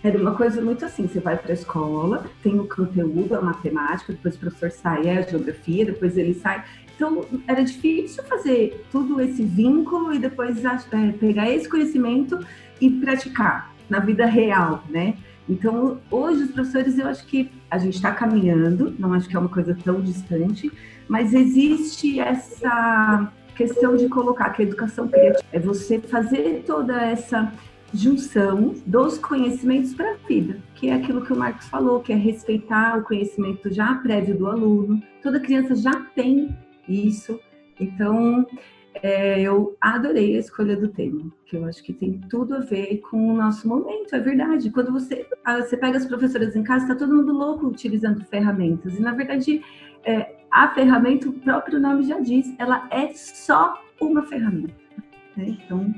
[0.02, 4.12] era uma coisa muito assim, você vai para a escola, tem o conteúdo, a matemática,
[4.12, 6.64] depois o professor sai, é a geografia, depois ele sai.
[6.94, 12.38] Então, era difícil fazer tudo esse vínculo e depois é, pegar esse conhecimento
[12.80, 15.14] e praticar na vida real, né?
[15.48, 19.38] Então, hoje os professores, eu acho que a gente está caminhando, não acho que é
[19.38, 20.70] uma coisa tão distante,
[21.08, 27.52] mas existe essa questão de colocar que a educação criativa é você fazer toda essa
[27.92, 32.16] junção dos conhecimentos para a vida, que é aquilo que o Marcos falou, que é
[32.16, 35.02] respeitar o conhecimento já prévio do aluno.
[35.22, 36.54] Toda criança já tem
[36.86, 37.40] isso.
[37.80, 38.46] Então,
[39.02, 42.98] é, eu adorei a escolha do tema, que eu acho que tem tudo a ver
[42.98, 44.70] com o nosso momento, é verdade.
[44.70, 48.94] Quando você, ah, você pega as professoras em casa, está todo mundo louco utilizando ferramentas.
[48.94, 49.62] E, na verdade,
[50.04, 54.74] é, a ferramenta, o próprio nome já diz, ela é só uma ferramenta.
[55.36, 55.56] Né?
[55.64, 55.94] Então,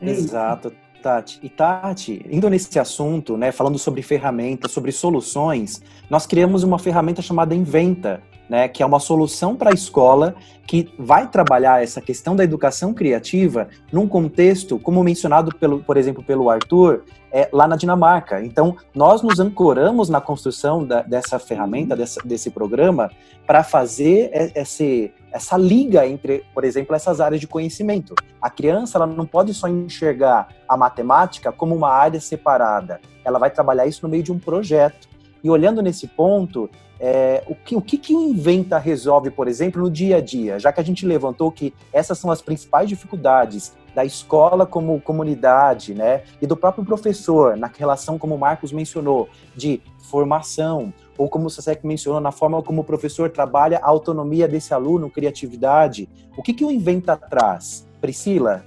[0.00, 0.68] é Exato.
[0.68, 0.90] Isso.
[1.00, 1.40] Tati.
[1.42, 7.22] E Tati, indo nesse assunto, né, falando sobre ferramentas, sobre soluções, nós criamos uma ferramenta
[7.22, 10.34] chamada Inventa, né, que é uma solução para a escola
[10.66, 16.22] que vai trabalhar essa questão da educação criativa num contexto, como mencionado, pelo, por exemplo,
[16.22, 18.44] pelo Arthur, é, lá na Dinamarca.
[18.44, 23.10] Então, nós nos ancoramos na construção da, dessa ferramenta, dessa, desse programa,
[23.46, 28.14] para fazer esse, essa liga entre, por exemplo, essas áreas de conhecimento.
[28.42, 33.00] A criança ela não pode só enxergar a matemática como uma área separada.
[33.24, 35.08] Ela vai trabalhar isso no meio de um projeto.
[35.42, 39.80] E olhando nesse ponto, é, o, que, o que, que o Inventa resolve, por exemplo,
[39.80, 40.58] no dia a dia?
[40.58, 45.94] Já que a gente levantou que essas são as principais dificuldades da escola como comunidade,
[45.94, 46.22] né?
[46.40, 51.50] E do próprio professor, na relação, como o Marcos mencionou, de formação, ou como o
[51.50, 56.08] Sasek mencionou, na forma como o professor trabalha a autonomia desse aluno, criatividade.
[56.36, 57.86] O que, que o Inventa traz?
[58.00, 58.64] Priscila?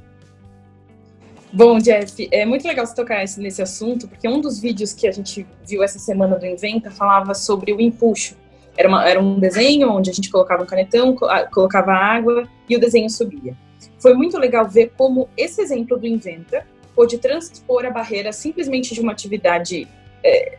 [1.55, 5.11] Bom, Jeff, é muito legal você tocar nesse assunto, porque um dos vídeos que a
[5.11, 8.35] gente viu essa semana do Inventa falava sobre o empuxo.
[8.75, 11.15] Era, uma, era um desenho onde a gente colocava um canetão,
[11.51, 13.55] colocava água e o desenho subia.
[13.99, 19.01] Foi muito legal ver como esse exemplo do Inventa pôde transpor a barreira simplesmente de
[19.01, 19.87] uma atividade
[20.23, 20.57] é,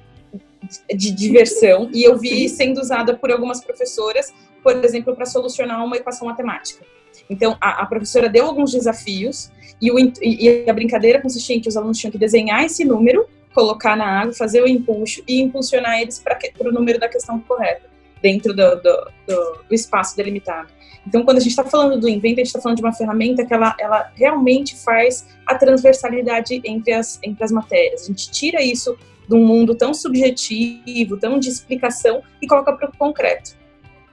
[0.94, 5.96] de diversão, e eu vi sendo usada por algumas professoras, por exemplo, para solucionar uma
[5.96, 6.84] equação matemática.
[7.28, 11.68] Então, a, a professora deu alguns desafios e, o, e, a brincadeira consistia em que
[11.68, 16.00] os alunos tinham que desenhar esse número, colocar na água, fazer o impulso e impulsionar
[16.00, 17.88] eles para o número da questão correta,
[18.22, 20.68] dentro do, do, do, do espaço delimitado.
[21.06, 23.44] Então, quando a gente está falando do invento, a gente está falando de uma ferramenta
[23.44, 28.04] que ela, ela realmente faz a transversalidade entre as, entre as matérias.
[28.04, 28.96] A gente tira isso
[29.28, 33.56] de um mundo tão subjetivo, tão de explicação, e coloca para o concreto.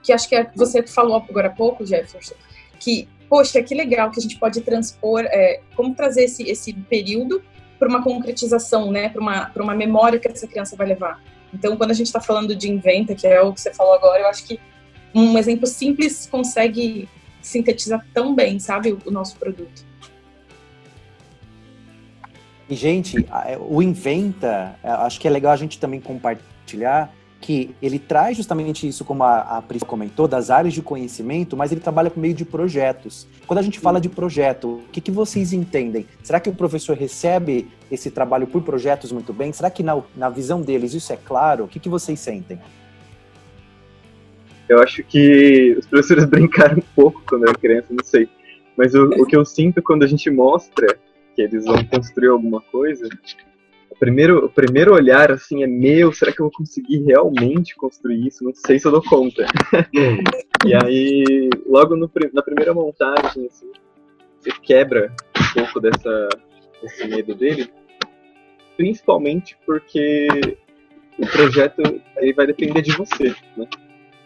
[0.02, 2.34] Que acho que é, você falou agora há pouco, Jefferson,
[2.82, 7.40] que, poxa, que legal que a gente pode transpor, é, como trazer esse, esse período
[7.78, 11.22] para uma concretização, né, para uma, uma memória que essa criança vai levar.
[11.54, 14.22] Então, quando a gente está falando de inventa, que é o que você falou agora,
[14.22, 14.58] eu acho que
[15.14, 17.08] um exemplo simples consegue
[17.40, 19.84] sintetizar tão bem, sabe, o, o nosso produto.
[22.68, 23.16] E, gente,
[23.60, 27.12] o Inventa, acho que é legal a gente também compartilhar
[27.42, 31.72] que ele traz justamente isso, como a, a Pris comentou, das áreas de conhecimento, mas
[31.72, 33.26] ele trabalha por meio de projetos.
[33.48, 36.06] Quando a gente fala de projeto, o que, que vocês entendem?
[36.22, 39.52] Será que o professor recebe esse trabalho por projetos muito bem?
[39.52, 41.64] Será que na, na visão deles isso é claro?
[41.64, 42.60] O que, que vocês sentem?
[44.68, 48.28] Eu acho que os professores brincaram um pouco quando eu era criança, não sei.
[48.76, 50.96] Mas o, o que eu sinto quando a gente mostra
[51.34, 53.08] que eles vão construir alguma coisa
[54.02, 58.42] primeiro, o primeiro olhar, assim, é meu, será que eu vou conseguir realmente construir isso?
[58.42, 59.46] Não sei se eu dou conta.
[60.66, 63.70] e aí, logo no, na primeira montagem, assim,
[64.40, 66.28] você quebra um pouco dessa,
[66.82, 67.72] desse medo dele,
[68.76, 70.26] principalmente porque
[71.16, 71.80] o projeto
[72.16, 73.68] ele vai depender de você, né?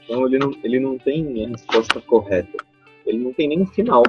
[0.02, 2.64] Então ele não, ele não tem a resposta correta.
[3.04, 4.04] Ele não tem nem um final.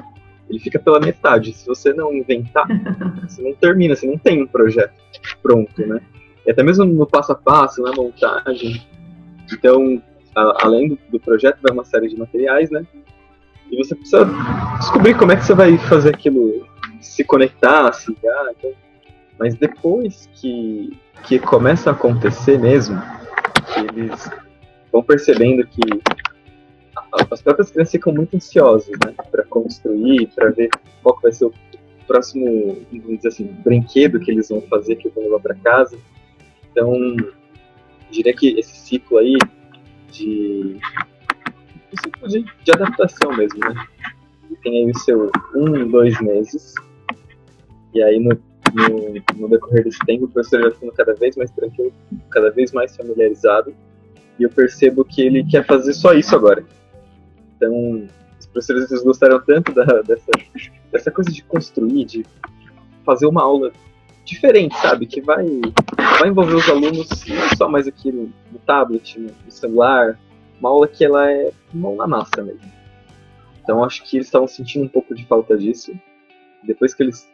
[0.49, 1.53] Ele fica pela metade.
[1.53, 2.65] Se você não inventar,
[3.27, 4.93] você não termina, você não tem um projeto
[5.41, 6.01] pronto, né?
[6.45, 8.81] E até mesmo no passo a passo, na montagem.
[9.51, 10.01] Então,
[10.35, 12.85] a, além do, do, projeto, vai uma série de materiais, né?
[13.69, 14.25] E você precisa
[14.77, 16.65] descobrir como é que você vai fazer aquilo
[17.01, 18.51] se conectar, se ligar.
[18.57, 18.71] Então.
[19.37, 23.01] Mas depois que, que começa a acontecer mesmo,
[23.75, 24.29] eles
[24.91, 25.81] vão percebendo que
[27.11, 30.69] as próprias crianças ficam muito ansiosas, né, para construir, para ver
[31.01, 31.53] qual vai ser o
[32.05, 35.97] próximo, vamos dizer assim, brinquedo que eles vão fazer que vão levar para casa.
[36.71, 36.93] Então,
[38.09, 39.37] diria que esse ciclo aí
[40.11, 40.77] de
[41.93, 43.87] um ciclo de, de adaptação mesmo, né?
[44.63, 46.73] Tem aí o seu um, dois meses,
[47.93, 48.29] e aí no,
[48.73, 51.93] no, no decorrer desse tempo o professor já ficando cada vez mais tranquilo,
[52.29, 53.73] cada vez mais familiarizado,
[54.39, 56.63] e eu percebo que ele quer fazer só isso agora.
[57.57, 58.07] Então,
[58.39, 60.31] os professores gostaram tanto da, dessa,
[60.91, 62.25] dessa coisa de construir, de
[63.03, 63.71] fazer uma aula
[64.23, 65.07] diferente, sabe?
[65.07, 65.45] Que vai,
[66.19, 70.19] vai envolver os alunos não só mais aqui no, no tablet, no, no, celular,
[70.59, 72.71] uma aula que ela é mão na massa mesmo.
[73.63, 75.97] Então acho que eles estavam sentindo um pouco de falta disso.
[76.63, 77.27] Depois que eles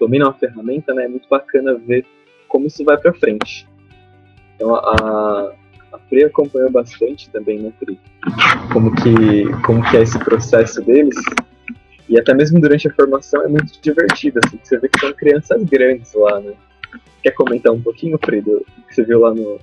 [0.00, 2.04] dominam a ferramenta, né, é muito bacana ver
[2.48, 3.68] como isso vai para frente.
[4.56, 5.54] Então a,
[5.92, 8.00] a Pri acompanhou bastante também, né, Pri?
[8.72, 11.16] Como que, como que é esse processo deles.
[12.08, 15.62] E até mesmo durante a formação é muito divertido, assim, você vê que são crianças
[15.64, 16.52] grandes lá, né?
[17.22, 19.58] Quer comentar um pouquinho, Fredo, que você viu lá no,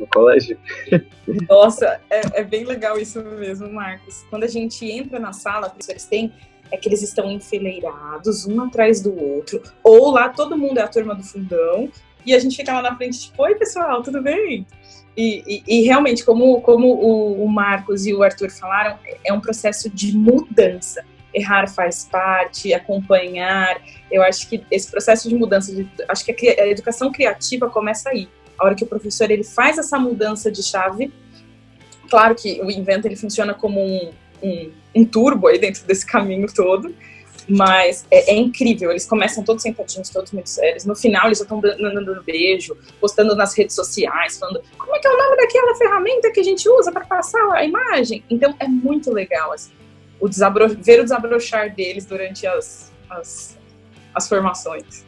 [0.00, 0.58] no colégio?
[1.48, 4.24] Nossa, é, é, bem legal isso mesmo, Marcos.
[4.30, 6.32] Quando a gente entra na sala, eles têm
[6.72, 10.88] é que eles estão enfileirados, um atrás do outro, ou lá todo mundo é a
[10.88, 11.90] turma do fundão,
[12.24, 14.66] e a gente fica lá na frente, tipo, oi pessoal, tudo bem?
[15.16, 19.40] E, e, e realmente, como, como o, o Marcos e o Arthur falaram, é um
[19.40, 23.80] processo de mudança errar faz parte, acompanhar.
[24.10, 28.10] Eu acho que esse processo de mudança, de, acho que a, a, educação criativa começa
[28.10, 28.28] aí.
[28.58, 31.12] A hora que o professor ele faz essa mudança de chave,
[32.08, 34.10] claro que o invento ele funciona como um,
[34.42, 36.94] um, um turbo aí dentro desse caminho todo,
[37.48, 38.90] mas é, é, incrível.
[38.90, 40.84] Eles começam todos sentadinhos, todos muito sérios.
[40.84, 45.06] No final, eles já estão dando, beijo, postando nas redes sociais, falando como é que
[45.06, 48.24] é o nome daquela ferramenta que a gente usa para passar a imagem.
[48.30, 49.72] Então, é muito legal, assim
[50.22, 50.68] o desabro...
[50.68, 53.58] ver o desabrochar deles durante as, as,
[54.14, 55.04] as formações.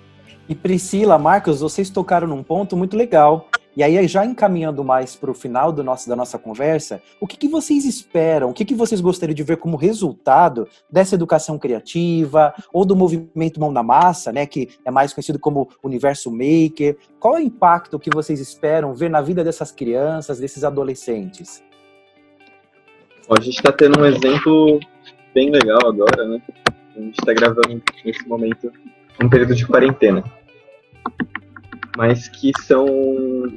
[0.48, 3.48] E Priscila, Marcos, vocês tocaram num ponto muito legal.
[3.76, 7.36] E aí, já encaminhando mais para o final do nosso, da nossa conversa, o que,
[7.36, 12.54] que vocês esperam, o que, que vocês gostariam de ver como resultado dessa educação criativa
[12.72, 16.96] ou do movimento Mão na Massa, né, que é mais conhecido como Universo Maker?
[17.18, 21.62] Qual é o impacto que vocês esperam ver na vida dessas crianças, desses adolescentes?
[23.30, 24.78] a gente está tendo um exemplo
[25.34, 26.42] bem legal agora, né?
[26.96, 28.70] A gente está gravando nesse momento
[29.22, 30.22] um período de quarentena.
[31.96, 32.86] Mas que são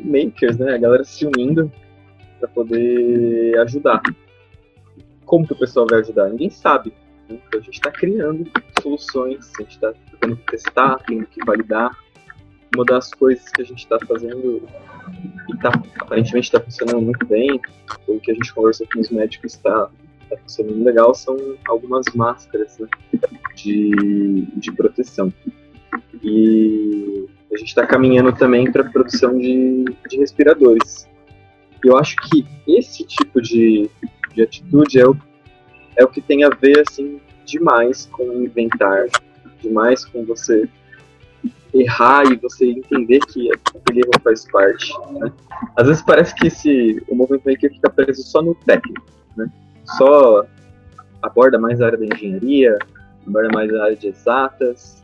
[0.03, 0.75] makers, né?
[0.75, 1.71] A galera se unindo
[2.39, 4.01] para poder ajudar.
[5.25, 6.29] Como que o pessoal vai ajudar?
[6.29, 6.93] Ninguém sabe.
[7.27, 7.39] Né?
[7.47, 8.49] Então a gente está criando
[8.81, 11.97] soluções, a gente está tentando testar, tendo que validar.
[12.75, 14.61] Uma das coisas que a gente está fazendo
[15.49, 17.59] e tá, aparentemente está funcionando muito bem,
[18.05, 19.89] pelo que a gente conversou com os médicos, está
[20.27, 22.87] está funcionando legal são algumas máscaras né,
[23.55, 25.33] de, de proteção.
[26.21, 27.25] E
[27.57, 31.07] a gente está caminhando também para a produção de, de respiradores.
[31.83, 33.89] Eu acho que esse tipo de,
[34.33, 35.17] de atitude é o,
[35.95, 39.05] é o que tem a ver assim demais com inventar,
[39.59, 40.69] demais com você
[41.73, 44.93] errar e você entender que aquele erro faz parte.
[45.13, 45.31] Né?
[45.75, 49.03] Às vezes parece que esse, o movimento maker fica preso só no técnico,
[49.35, 49.51] né?
[49.97, 50.45] só
[51.23, 52.77] aborda mais a área da engenharia,
[53.25, 55.03] aborda mais a área de exatas,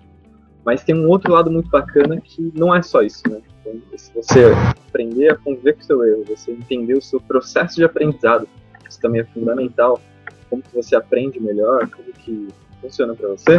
[0.66, 3.42] mas tem um outro lado muito bacana que não é só isso, né?
[3.62, 4.46] Então, se você
[4.88, 8.48] aprender a conviver com o seu erro, você entender o seu processo de aprendizado,
[8.90, 10.02] isso também é fundamental,
[10.50, 12.48] como que você aprende melhor, como que
[12.82, 13.58] funciona para você,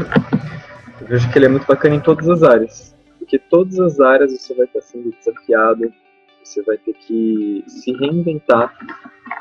[1.00, 4.32] eu vejo que ele é muito bacana em todas as áreas, porque todas as áreas
[4.32, 5.92] você vai estar sendo desafiado,
[6.42, 8.76] você vai ter que se reinventar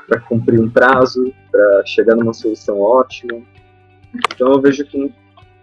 [0.07, 3.41] para cumprir um prazo, para chegar numa solução ótima.
[4.33, 5.13] Então eu vejo que,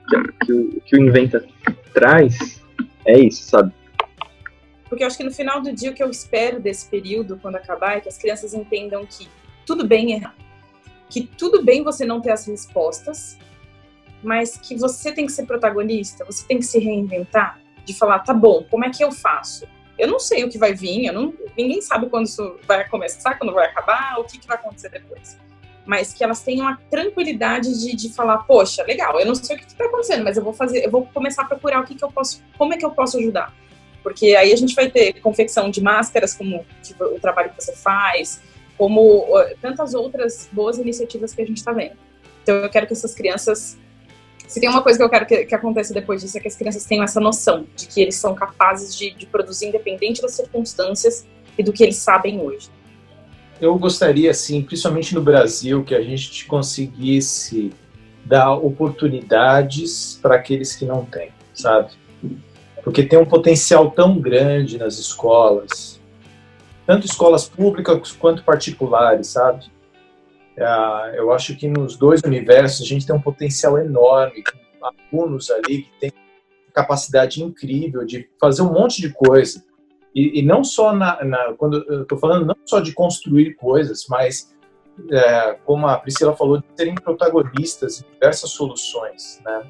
[0.09, 1.45] que, que, o, que o Inventa
[1.93, 2.61] traz
[3.05, 3.73] é isso, sabe?
[4.89, 7.57] Porque eu acho que no final do dia o que eu espero desse período, quando
[7.57, 9.29] acabar, é que as crianças entendam que
[9.65, 10.35] tudo bem errar.
[11.09, 13.39] Que tudo bem você não ter as respostas,
[14.23, 18.35] mas que você tem que ser protagonista, você tem que se reinventar, de falar, tá
[18.35, 19.67] bom, como é que eu faço?
[19.99, 23.53] Eu não sei o que vai vir, não, ninguém sabe quando isso vai começar, quando
[23.53, 25.39] vai acabar, o que, que vai acontecer depois.
[25.87, 29.59] Mas que elas tenham a tranquilidade de, de falar, poxa, legal, eu não sei o
[29.59, 32.05] que está acontecendo, mas eu vou fazer, eu vou começar a procurar o que, que
[32.05, 33.55] eu posso, como é que eu posso ajudar.
[34.03, 37.75] Porque aí a gente vai ter confecção de máscaras, como tipo, o trabalho que você
[37.75, 38.41] faz,
[38.79, 39.27] como
[39.61, 41.97] tantas outras boas iniciativas que a gente está vendo.
[42.43, 43.79] Então eu quero que essas crianças
[44.51, 46.57] se tem uma coisa que eu quero que, que, aconteça depois disso é que as
[46.57, 51.25] crianças tenham essa noção de que eles são capazes de, de produzir independente das circunstâncias
[51.57, 52.69] e do que eles sabem hoje.
[53.61, 57.73] Eu gostaria, assim, principalmente no Brasil, que a gente conseguisse
[58.25, 61.93] dar oportunidades para aqueles que não têm, sabe?
[62.83, 66.01] Porque tem um potencial tão grande nas escolas,
[66.87, 69.71] tanto escolas públicas quanto particulares, sabe?
[70.57, 74.43] É, eu acho que nos dois universos a gente tem um potencial enorme,
[75.13, 76.13] alunos ali que têm
[76.73, 79.63] capacidade incrível de fazer um monte de coisa.
[80.15, 84.55] E, e não só na, na, quando estou falando não só de construir coisas, mas
[85.11, 89.63] é, como a Priscila falou, de serem protagonistas em diversas soluções, né?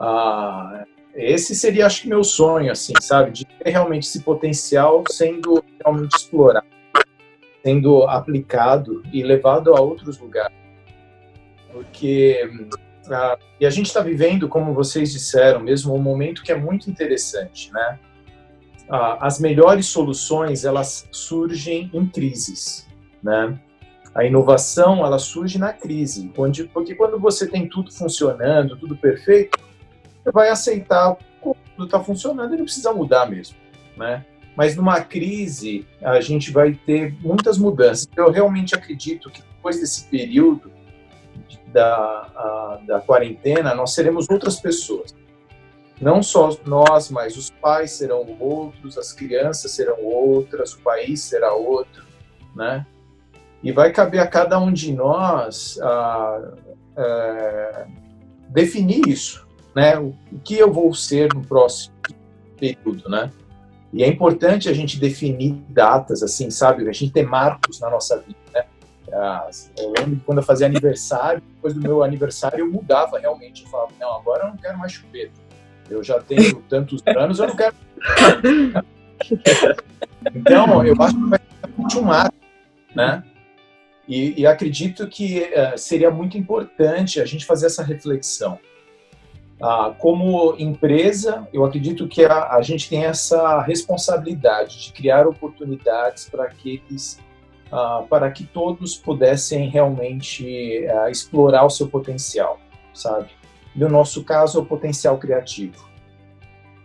[0.00, 5.62] Ah, esse seria, acho que, meu sonho, assim, sabe, de ter realmente esse potencial sendo
[5.82, 6.66] realmente explorado
[7.68, 10.56] sendo aplicado e levado a outros lugares.
[11.70, 12.48] Porque
[13.06, 16.88] uh, e a gente está vivendo, como vocês disseram, mesmo um momento que é muito
[16.88, 17.98] interessante, né?
[18.88, 22.86] Uh, as melhores soluções elas surgem em crises,
[23.22, 23.58] né?
[24.14, 29.58] A inovação, ela surge na crise, onde, porque quando você tem tudo funcionando, tudo perfeito,
[30.24, 33.56] você vai aceitar como tudo está funcionando e não precisa mudar mesmo,
[33.96, 34.24] né?
[34.56, 38.08] Mas numa crise, a gente vai ter muitas mudanças.
[38.16, 40.72] Eu realmente acredito que depois desse período
[41.72, 45.14] da, a, da quarentena, nós seremos outras pessoas.
[46.00, 51.52] Não só nós, mas os pais serão outros, as crianças serão outras, o país será
[51.52, 52.04] outro,
[52.54, 52.86] né?
[53.62, 56.52] E vai caber a cada um de nós a,
[56.96, 57.86] a,
[58.48, 59.98] definir isso, né?
[59.98, 61.94] O, o que eu vou ser no próximo
[62.56, 63.32] período, né?
[63.92, 66.88] E é importante a gente definir datas, assim, sabe?
[66.88, 68.64] A gente ter marcos na nossa vida, né?
[69.12, 73.64] Ah, eu lembro que quando eu fazia aniversário, depois do meu aniversário, eu mudava realmente.
[73.64, 75.47] Eu falava, não, agora eu não quero mais chupeta.
[75.90, 77.74] Eu já tenho tantos anos, eu não quero.
[80.34, 81.40] então, eu acho que vai
[81.90, 82.34] ser um marco,
[82.94, 83.22] né?
[84.06, 88.58] E, e acredito que uh, seria muito importante a gente fazer essa reflexão.
[89.60, 96.28] Ah, como empresa, eu acredito que a, a, gente tem essa responsabilidade de criar oportunidades
[96.28, 97.18] para aqueles,
[97.72, 102.60] ah, para que todos pudessem realmente ah, explorar o seu potencial,
[102.94, 103.30] sabe?
[103.78, 105.88] No nosso caso, é o potencial criativo.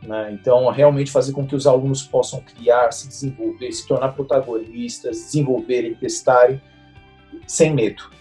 [0.03, 0.31] Né?
[0.33, 5.95] Então, realmente fazer com que os alunos possam criar, se desenvolver, se tornar protagonistas, desenvolverem,
[5.95, 6.61] testarem,
[7.47, 8.11] sem medo.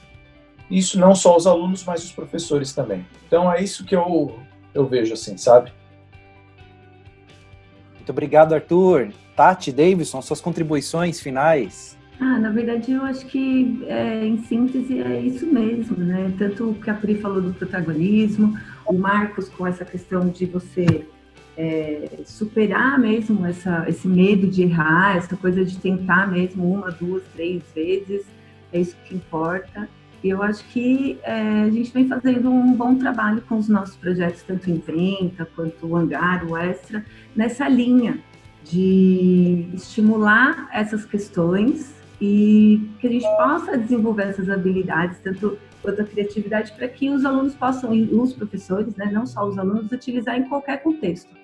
[0.70, 3.06] Isso não só os alunos, mas os professores também.
[3.26, 4.38] Então é isso que eu,
[4.72, 5.70] eu vejo assim, sabe?
[7.94, 9.12] Muito obrigado, Arthur.
[9.36, 11.98] Tati, Davidson, suas contribuições finais.
[12.24, 16.32] Ah, na verdade, eu acho que, é, em síntese, é isso mesmo, né?
[16.38, 18.56] Tanto o que a Pri falou do protagonismo,
[18.86, 21.04] o Marcos com essa questão de você
[21.56, 27.24] é, superar mesmo essa, esse medo de errar, essa coisa de tentar mesmo uma, duas,
[27.34, 28.24] três vezes,
[28.72, 29.88] é isso que importa.
[30.22, 33.96] E eu acho que é, a gente vem fazendo um bom trabalho com os nossos
[33.96, 37.04] projetos, tanto em Venta quanto o Hangar, o Extra,
[37.34, 38.20] nessa linha
[38.62, 46.04] de estimular essas questões e que a gente possa desenvolver essas habilidades, tanto quanto a
[46.04, 50.48] criatividade, para que os alunos possam, os professores, né, não só os alunos, utilizar em
[50.48, 51.34] qualquer contexto.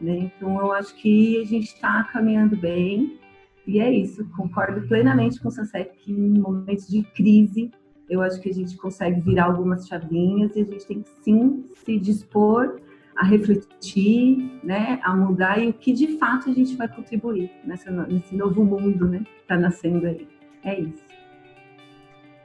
[0.00, 0.30] Né?
[0.34, 3.18] Então, eu acho que a gente está caminhando bem,
[3.66, 7.70] e é isso, concordo plenamente com o Sansec que em momentos de crise
[8.08, 11.64] eu acho que a gente consegue virar algumas chavinhas e a gente tem que sim
[11.84, 12.80] se dispor
[13.16, 17.90] a refletir, né, a mudar e o que de fato a gente vai contribuir nessa,
[17.90, 20.28] nesse novo mundo, né, que está nascendo aí.
[20.64, 21.04] É isso.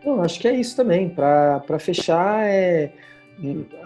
[0.04, 1.10] Eu acho que é isso também.
[1.10, 2.92] Para fechar, é,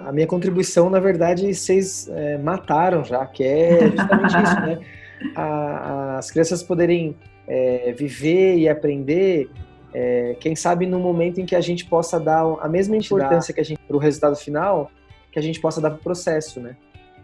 [0.05, 4.79] a minha contribuição, na verdade, vocês é, mataram já, que é justamente isso, né?
[5.33, 7.15] A, as crianças poderem
[7.47, 9.49] é, viver e aprender
[9.93, 13.61] é, quem sabe no momento em que a gente possa dar a mesma importância que
[13.61, 14.91] a gente para o resultado final,
[15.36, 16.77] que a gente possa dar para o processo, né?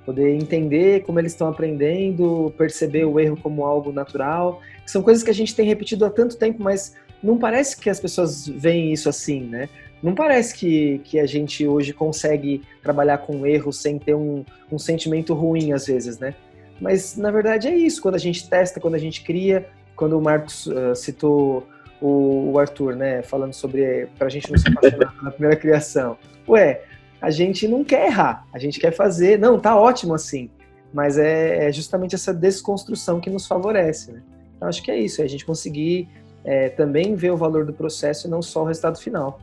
[0.06, 5.24] Poder entender como eles estão aprendendo, perceber o erro como algo natural, que são coisas
[5.24, 6.94] que a gente tem repetido há tanto tempo, mas
[7.24, 9.70] não parece que as pessoas veem isso assim, né?
[10.04, 14.78] Não parece que, que a gente hoje consegue trabalhar com erro sem ter um, um
[14.78, 16.36] sentimento ruim às vezes, né?
[16.82, 20.22] Mas na verdade é isso, quando a gente testa, quando a gente cria, quando o
[20.22, 21.66] Marcos uh, citou
[22.02, 26.18] o, o Arthur, né, falando sobre para a gente não se apaixonar na primeira criação.
[26.46, 26.82] Ué,
[27.22, 30.50] a gente não quer errar, a gente quer fazer, não, tá ótimo assim,
[30.92, 34.24] mas é, é justamente essa desconstrução que nos favorece, né?
[34.58, 36.10] Então acho que é isso, é a gente conseguir
[36.44, 39.40] é, também ver o valor do processo e não só o resultado final.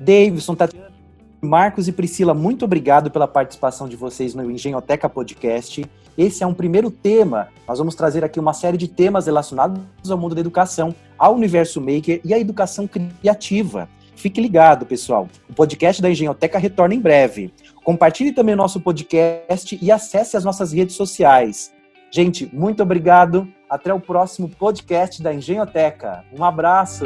[0.00, 0.90] Davidson, Tatiana,
[1.40, 5.84] Marcos e Priscila, muito obrigado pela participação de vocês no Engenhoteca Podcast.
[6.16, 7.48] Esse é um primeiro tema.
[7.66, 11.80] Nós vamos trazer aqui uma série de temas relacionados ao mundo da educação, ao universo
[11.80, 13.88] maker e à educação criativa.
[14.14, 15.28] Fique ligado, pessoal.
[15.48, 17.52] O podcast da Engenhoteca retorna em breve.
[17.84, 21.72] Compartilhe também o nosso podcast e acesse as nossas redes sociais.
[22.10, 23.48] Gente, muito obrigado.
[23.68, 26.24] Até o próximo podcast da Engenhoteca.
[26.32, 27.04] Um abraço.